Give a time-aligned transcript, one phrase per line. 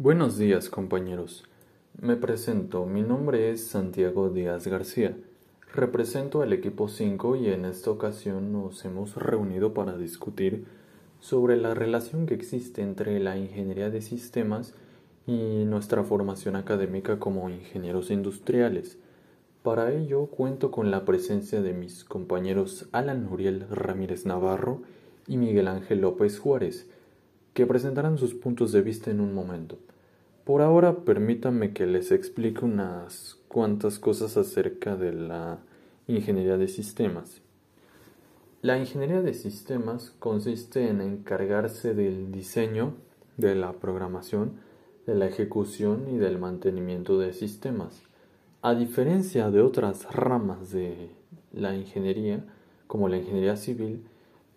[0.00, 1.42] Buenos días compañeros.
[2.00, 5.16] Me presento, mi nombre es Santiago Díaz García.
[5.74, 10.66] Represento al equipo 5 y en esta ocasión nos hemos reunido para discutir
[11.18, 14.72] sobre la relación que existe entre la ingeniería de sistemas
[15.26, 18.98] y nuestra formación académica como ingenieros industriales.
[19.64, 24.80] Para ello cuento con la presencia de mis compañeros Alan Uriel Ramírez Navarro
[25.26, 26.88] y Miguel Ángel López Juárez,
[27.52, 29.76] que presentarán sus puntos de vista en un momento.
[30.48, 35.58] Por ahora permítanme que les explique unas cuantas cosas acerca de la
[36.06, 37.42] ingeniería de sistemas.
[38.62, 42.94] La ingeniería de sistemas consiste en encargarse del diseño,
[43.36, 44.52] de la programación,
[45.06, 48.00] de la ejecución y del mantenimiento de sistemas.
[48.62, 51.10] A diferencia de otras ramas de
[51.52, 52.42] la ingeniería,
[52.86, 54.02] como la ingeniería civil,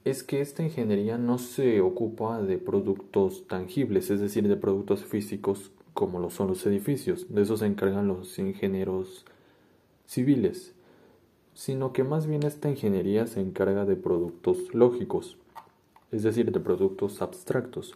[0.05, 5.73] es que esta ingeniería no se ocupa de productos tangibles, es decir, de productos físicos
[5.93, 9.25] como lo son los edificios, de eso se encargan los ingenieros
[10.05, 10.73] civiles,
[11.53, 15.37] sino que más bien esta ingeniería se encarga de productos lógicos,
[16.11, 17.95] es decir, de productos abstractos.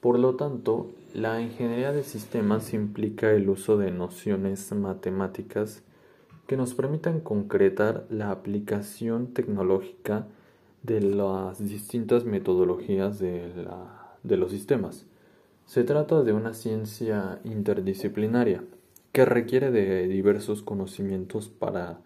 [0.00, 5.82] Por lo tanto, la ingeniería de sistemas implica el uso de nociones matemáticas
[6.46, 10.26] que nos permitan concretar la aplicación tecnológica
[10.82, 13.52] de las distintas metodologías de,
[14.22, 15.06] de los sistemas.
[15.66, 18.62] Se trata de una ciencia interdisciplinaria
[19.12, 22.00] que requiere de diversos conocimientos para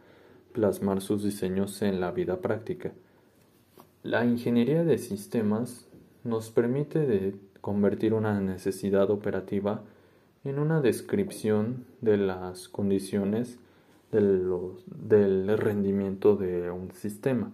[0.53, 2.93] plasmar sus diseños en la vida práctica.
[4.03, 5.89] La ingeniería de sistemas
[6.25, 9.83] nos permite de convertir una necesidad operativa
[10.45, 13.59] en una descripción de las condiciones
[14.13, 17.53] del rendimiento de un sistema,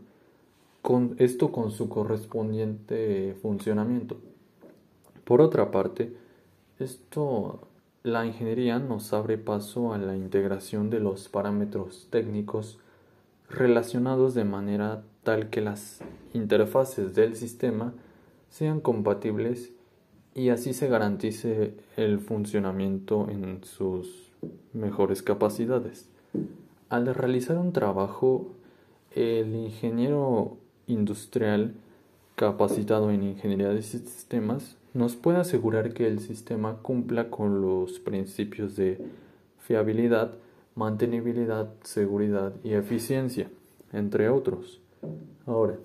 [0.83, 4.21] con esto con su correspondiente funcionamiento.
[5.25, 6.13] Por otra parte,
[6.79, 7.61] esto
[8.03, 12.79] la ingeniería nos abre paso a la integración de los parámetros técnicos
[13.49, 16.01] relacionados de manera tal que las
[16.33, 17.95] interfaces del sistema
[18.51, 19.73] sean compatibles
[20.35, 24.33] y así se garantice el funcionamiento en sus
[24.73, 26.09] mejores capacidades.
[26.89, 28.49] Al realizar un trabajo,
[29.13, 30.57] el ingeniero
[30.89, 31.75] industrial
[32.35, 38.77] capacitado en ingeniería de sistemas nos puede asegurar que el sistema cumpla con los principios
[38.77, 38.99] de
[39.59, 40.35] fiabilidad,
[40.75, 43.49] mantenibilidad, seguridad y eficiencia,
[43.93, 44.81] entre otros.
[45.47, 45.77] Ahora,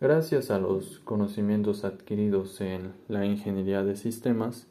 [0.00, 4.68] Gracias a los conocimientos adquiridos en la ingeniería de sistemas,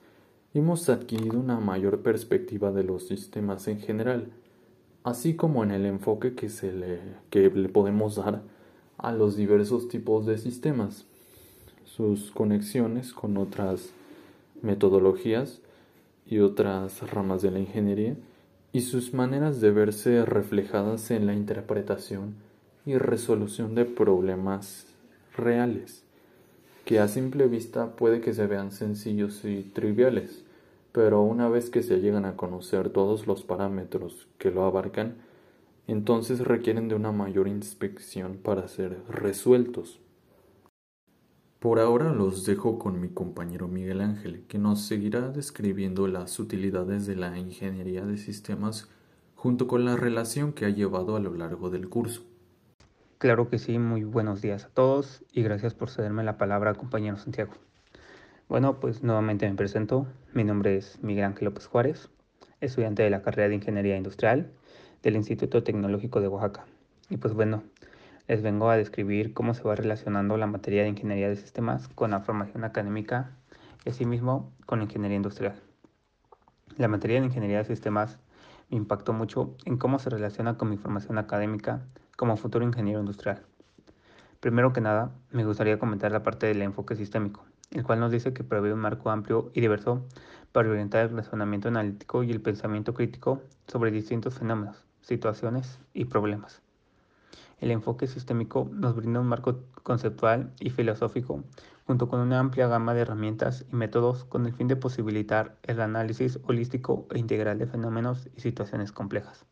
[0.54, 4.30] hemos adquirido una mayor perspectiva de los sistemas en general,
[5.04, 8.42] así como en el enfoque que, se le, que le podemos dar
[8.98, 11.06] a los diversos tipos de sistemas,
[11.98, 13.90] sus conexiones con otras
[14.62, 15.62] metodologías
[16.28, 18.16] y otras ramas de la ingeniería,
[18.72, 22.36] y sus maneras de verse reflejadas en la interpretación
[22.86, 24.86] y resolución de problemas
[25.36, 26.04] reales,
[26.86, 30.44] que a simple vista puede que se vean sencillos y triviales,
[30.92, 35.16] pero una vez que se llegan a conocer todos los parámetros que lo abarcan,
[35.88, 40.00] entonces requieren de una mayor inspección para ser resueltos.
[41.60, 47.08] Por ahora los dejo con mi compañero Miguel Ángel, que nos seguirá describiendo las utilidades
[47.08, 48.90] de la ingeniería de sistemas
[49.34, 52.22] junto con la relación que ha llevado a lo largo del curso.
[53.18, 57.18] Claro que sí, muy buenos días a todos y gracias por cederme la palabra, compañero
[57.18, 57.54] Santiago.
[58.48, 60.06] Bueno, pues nuevamente me presento.
[60.34, 62.10] Mi nombre es Miguel Ángel López Juárez,
[62.62, 64.52] estudiante de la carrera de Ingeniería Industrial
[65.02, 66.66] del Instituto Tecnológico de Oaxaca.
[67.10, 67.64] Y pues bueno,
[68.28, 72.12] les vengo a describir cómo se va relacionando la materia de Ingeniería de Sistemas con
[72.12, 73.32] la formación académica
[73.86, 75.56] y asimismo con la Ingeniería Industrial.
[76.78, 78.20] La materia de Ingeniería de Sistemas
[78.70, 81.82] me impactó mucho en cómo se relaciona con mi formación académica
[82.18, 83.44] como futuro ingeniero industrial.
[84.42, 88.34] Primero que nada, me gustaría comentar la parte del enfoque sistémico, el cual nos dice
[88.34, 90.06] que prevé un marco amplio y diverso
[90.52, 96.67] para orientar el razonamiento analítico y el pensamiento crítico sobre distintos fenómenos, situaciones y problemas.
[97.60, 101.44] El enfoque sistémico nos brinda un marco conceptual y filosófico
[101.88, 105.82] junto con una amplia gama de herramientas y métodos con el fin de posibilitar el
[105.82, 109.46] análisis holístico e integral de fenómenos y situaciones complejas.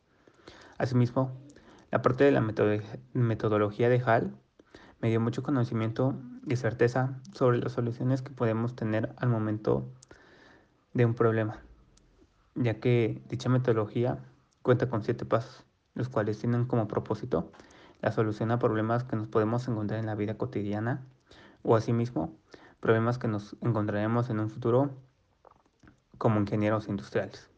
[0.77, 1.31] Asimismo,
[1.91, 2.41] la parte de la
[3.13, 4.35] metodología de HAL
[5.01, 6.15] me dio mucho conocimiento
[6.45, 9.89] y certeza sobre las soluciones que podemos tener al momento
[10.93, 11.61] de un problema,
[12.53, 14.19] ya que dicha metodología
[14.61, 15.63] cuenta con siete pasos,
[15.93, 17.51] los cuales tienen como propósito
[18.05, 21.03] la solución a problemas que nos podemos encontrar en la vida cotidiana
[21.63, 22.37] o asimismo
[22.79, 24.91] problemas que nos encontraremos en un futuro
[26.19, 27.49] como ingenieros industriales.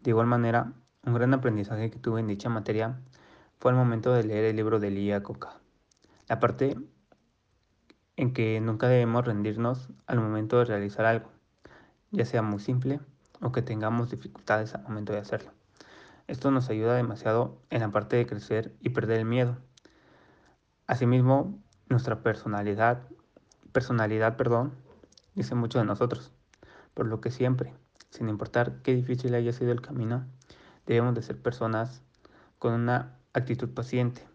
[0.00, 0.72] De igual manera,
[1.04, 2.98] un gran aprendizaje que tuve en dicha materia
[3.60, 5.60] fue el momento de leer el libro de Lía Coca.
[6.26, 6.76] La parte
[8.16, 11.30] en que nunca debemos rendirnos al momento de realizar algo,
[12.10, 12.98] ya sea muy simple
[13.40, 15.55] o que tengamos dificultades al momento de hacerlo.
[16.28, 19.58] Esto nos ayuda demasiado en la parte de crecer y perder el miedo.
[20.88, 23.08] Asimismo, nuestra personalidad,
[23.70, 24.74] personalidad, perdón,
[25.36, 26.32] dice mucho de nosotros,
[26.94, 27.74] por lo que siempre,
[28.10, 30.26] sin importar qué difícil haya sido el camino,
[30.84, 32.02] debemos de ser personas
[32.58, 34.26] con una actitud paciente,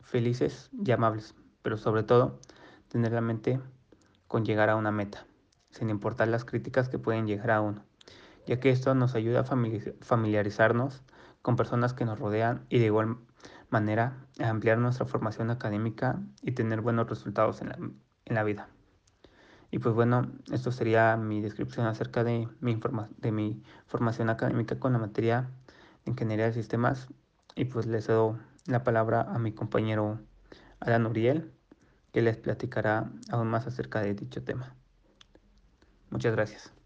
[0.00, 2.38] felices y amables, pero sobre todo
[2.86, 3.58] tener la mente
[4.28, 5.26] con llegar a una meta,
[5.70, 7.82] sin importar las críticas que pueden llegar a uno,
[8.46, 9.44] ya que esto nos ayuda a
[10.00, 11.02] familiarizarnos
[11.42, 13.18] con personas que nos rodean y de igual
[13.70, 18.68] manera ampliar nuestra formación académica y tener buenos resultados en la, en la vida.
[19.72, 22.78] Y pues bueno, esto sería mi descripción acerca de mi,
[23.18, 25.50] de mi formación académica con la materia
[26.04, 27.08] de Ingeniería de Sistemas.
[27.54, 30.20] Y pues le cedo la palabra a mi compañero
[30.80, 31.52] Alan Uriel
[32.12, 34.76] que les platicará aún más acerca de dicho tema.
[36.10, 36.81] Muchas gracias.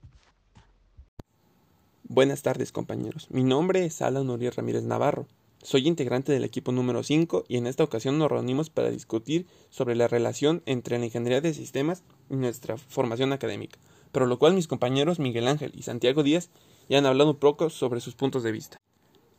[2.17, 5.27] Buenas tardes compañeros, mi nombre es Alan Uriel Ramírez Navarro.
[5.63, 9.97] Soy integrante del equipo número 5 y en esta ocasión nos reunimos para discutir sobre
[9.97, 13.79] la relación entre la ingeniería de sistemas y nuestra formación académica,
[14.13, 16.49] por lo cual mis compañeros Miguel Ángel y Santiago Díaz
[16.89, 18.79] ya han hablado un poco sobre sus puntos de vista.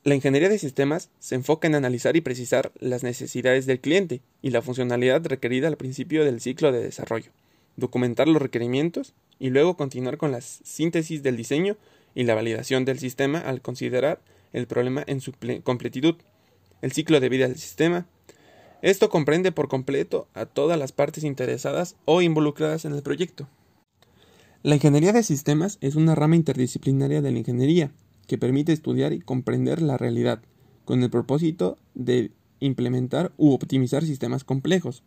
[0.03, 4.51] La ingeniería de sistemas se enfoca en analizar y precisar las necesidades del cliente y
[4.51, 7.31] la funcionalidad requerida al principio del ciclo de desarrollo,
[7.75, 11.75] documentar los requerimientos y luego continuar con la síntesis del diseño
[12.15, 14.21] y la validación del sistema al considerar
[14.54, 15.33] el problema en su
[15.63, 16.15] completitud,
[16.81, 18.07] el ciclo de vida del sistema.
[18.81, 23.48] Esto comprende por completo a todas las partes interesadas o involucradas en el proyecto.
[24.63, 27.92] La ingeniería de sistemas es una rama interdisciplinaria de la ingeniería
[28.27, 30.42] que permite estudiar y comprender la realidad,
[30.86, 35.04] con el propósito de implementar u optimizar sistemas complejos.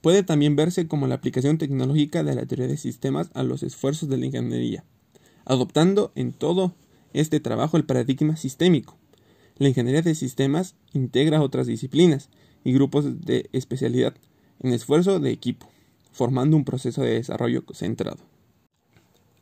[0.00, 4.08] Puede también verse como la aplicación tecnológica de la teoría de sistemas a los esfuerzos
[4.08, 4.84] de la ingeniería,
[5.44, 6.72] adoptando en todo
[7.12, 8.96] este trabajo el paradigma sistémico.
[9.58, 12.28] La ingeniería de sistemas integra otras disciplinas
[12.64, 14.14] y grupos de especialidad
[14.60, 15.68] en esfuerzo de equipo,
[16.12, 18.18] formando un proceso de desarrollo centrado.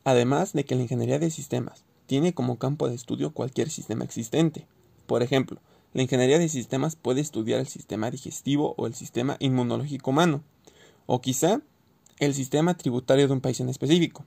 [0.03, 4.65] Además de que la ingeniería de sistemas tiene como campo de estudio cualquier sistema existente.
[5.05, 5.61] Por ejemplo,
[5.93, 10.41] la ingeniería de sistemas puede estudiar el sistema digestivo o el sistema inmunológico humano,
[11.05, 11.61] o quizá
[12.19, 14.25] el sistema tributario de un país en específico.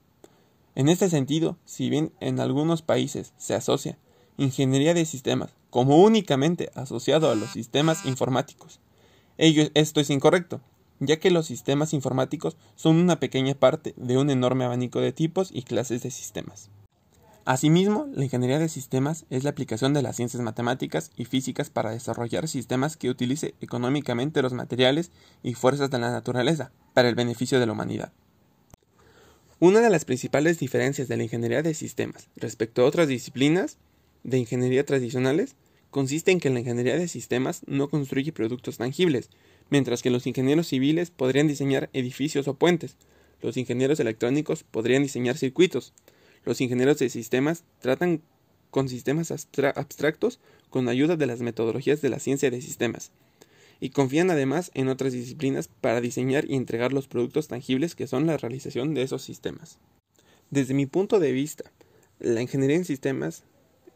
[0.75, 3.99] En este sentido, si bien en algunos países se asocia
[4.37, 8.81] ingeniería de sistemas como únicamente asociado a los sistemas informáticos,
[9.39, 10.61] ello, esto es incorrecto,
[11.01, 15.51] ya que los sistemas informáticos son una pequeña parte de un enorme abanico de tipos
[15.53, 16.71] y clases de sistemas.
[17.45, 21.91] Asimismo, la ingeniería de sistemas es la aplicación de las ciencias matemáticas y físicas para
[21.91, 25.13] desarrollar sistemas que utilice económicamente los materiales
[25.43, 28.13] y fuerzas de la naturaleza para el beneficio de la humanidad.
[29.61, 33.79] Una de las principales diferencias de la ingeniería de sistemas respecto a otras disciplinas
[34.25, 35.55] de ingeniería tradicionales
[35.91, 39.31] consiste en que la ingeniería de sistemas no construye productos tangibles,
[39.71, 42.97] mientras que los ingenieros civiles podrían diseñar edificios o puentes,
[43.43, 45.93] los ingenieros electrónicos podrían diseñar circuitos,
[46.45, 48.23] los ingenieros de sistemas tratan
[48.73, 53.13] con sistemas abstractos con ayuda de las metodologías de la ciencia de sistemas,
[53.81, 58.27] y confían además en otras disciplinas para diseñar y entregar los productos tangibles que son
[58.27, 59.79] la realización de esos sistemas.
[60.51, 61.71] Desde mi punto de vista,
[62.19, 63.45] la ingeniería en sistemas,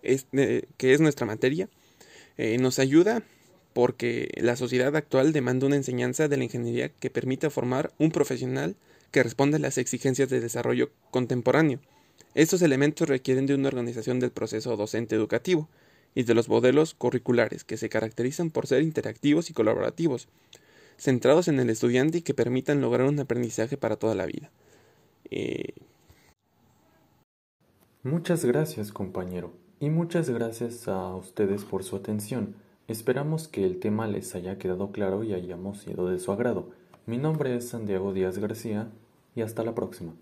[0.02, 1.68] que es nuestra materia,
[2.36, 3.22] eh, nos ayuda
[3.72, 8.76] porque la sociedad actual demanda una enseñanza de la ingeniería que permita formar un profesional
[9.10, 11.80] que responda a las exigencias de desarrollo contemporáneo,
[12.34, 15.68] estos elementos requieren de una organización del proceso docente educativo
[16.14, 20.28] y de los modelos curriculares que se caracterizan por ser interactivos y colaborativos,
[20.96, 24.50] centrados en el estudiante y que permitan lograr un aprendizaje para toda la vida.
[25.30, 25.74] Eh,
[28.02, 32.54] muchas gracias compañero y muchas gracias a ustedes por su atención.
[32.88, 36.70] Esperamos que el tema les haya quedado claro y hayamos sido de su agrado.
[37.06, 38.88] Mi nombre es Santiago Díaz García
[39.34, 40.14] y hasta la próxima.